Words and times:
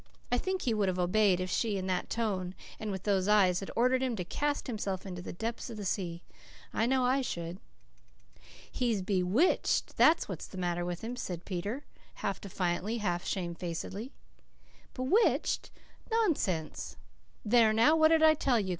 I 0.31 0.39
think 0.39 0.63
he 0.63 0.73
would 0.73 0.87
have 0.87 0.97
obeyed 0.97 1.39
if 1.39 1.51
she, 1.51 1.77
in 1.77 1.85
that 1.85 2.09
tone 2.09 2.55
and 2.79 2.89
with 2.89 3.03
those 3.03 3.27
eyes, 3.27 3.59
had 3.59 3.69
ordered 3.75 4.01
him 4.01 4.15
to 4.15 4.23
cast 4.25 4.65
himself 4.65 5.05
into 5.05 5.21
the 5.21 5.31
depths 5.31 5.69
of 5.69 5.77
the 5.77 5.85
sea. 5.85 6.23
I 6.73 6.87
know 6.87 7.05
I 7.05 7.21
should. 7.21 7.59
"He's 8.71 9.03
BEWITCHED 9.03 9.95
that's 9.97 10.27
what's 10.27 10.47
the 10.47 10.57
matter 10.57 10.83
with 10.83 11.01
him," 11.03 11.15
said 11.15 11.45
Peter, 11.45 11.85
half 12.15 12.41
defiantly, 12.41 12.97
half 12.97 13.23
shamefacedly. 13.27 14.11
"Bewitched? 14.95 15.69
Nonsense!" 16.11 16.97
"There 17.45 17.71
now, 17.71 17.95
what 17.95 18.07
did 18.07 18.23
I 18.23 18.33
tell 18.33 18.59
you?" 18.59 18.69